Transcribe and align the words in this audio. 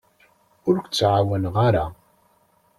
Ur 0.67 0.75
k-ttɛawaneɣ 0.79 1.55
ara. 1.67 1.85